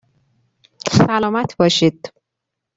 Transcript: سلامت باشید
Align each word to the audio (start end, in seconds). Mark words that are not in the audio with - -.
سلامت 0.91 1.57
باشید 1.57 2.11